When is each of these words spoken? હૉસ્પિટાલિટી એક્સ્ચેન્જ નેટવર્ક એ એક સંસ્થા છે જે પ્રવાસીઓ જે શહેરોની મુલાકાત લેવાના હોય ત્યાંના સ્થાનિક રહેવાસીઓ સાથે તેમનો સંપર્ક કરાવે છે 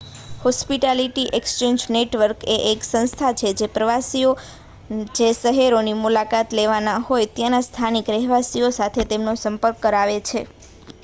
હૉસ્પિટાલિટી 0.41 1.25
એક્સ્ચેન્જ 1.33 1.83
નેટવર્ક 1.91 2.39
એ 2.47 2.69
એક 2.69 2.87
સંસ્થા 2.87 3.33
છે 3.35 3.49
જે 3.55 3.67
પ્રવાસીઓ 3.71 4.31
જે 5.15 5.29
શહેરોની 5.35 5.95
મુલાકાત 5.99 6.49
લેવાના 6.53 7.05
હોય 7.05 7.31
ત્યાંના 7.33 7.63
સ્થાનિક 7.63 8.07
રહેવાસીઓ 8.11 8.69
સાથે 8.75 9.09
તેમનો 9.09 9.39
સંપર્ક 9.39 9.77
કરાવે 9.83 10.19
છે 10.27 10.41